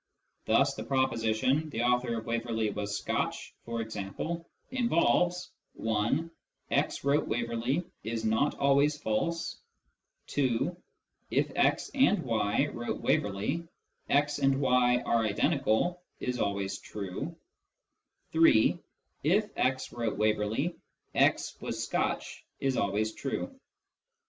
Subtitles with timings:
[0.45, 6.31] Thus the proposition "the author of Waoerley was Scotch," for example, involves: (1)"
[6.71, 7.83] x wrote Waverley"
[8.13, 9.57] is not always false;
[10.25, 10.75] (2)"
[11.29, 13.67] if x and y wrote Waverley,
[14.09, 17.35] x and y are identical" is always true;
[18.31, 18.79] (3)"
[19.23, 20.75] if x wrote Waverley,
[21.13, 23.55] x was Scotch" is always true.